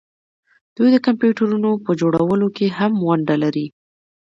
[0.75, 3.67] دوی د کمپیوټرونو په جوړولو کې هم ونډه لري.